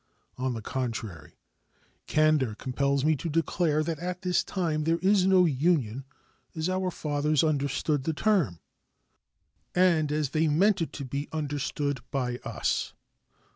On 0.35 0.55
the 0.55 0.63
contrary, 0.63 1.37
candor 2.07 2.55
compels 2.55 3.05
me 3.05 3.15
to 3.17 3.29
declare 3.29 3.83
that 3.83 3.99
at 3.99 4.23
this 4.23 4.43
time 4.43 4.83
there 4.85 4.97
is 4.97 5.27
no 5.27 5.45
Union 5.45 6.05
as 6.55 6.67
our 6.69 6.89
fathers 6.89 7.43
understood 7.43 8.03
the 8.05 8.13
term, 8.15 8.59
and 9.75 10.11
as 10.11 10.31
they 10.31 10.47
meant 10.47 10.81
it 10.81 10.91
to 10.93 11.05
be 11.05 11.29
understood 11.31 11.99
by 12.09 12.37
us. 12.37 12.93